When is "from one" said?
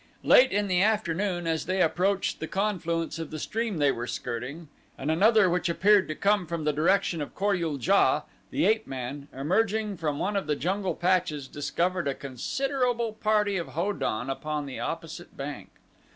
9.97-10.35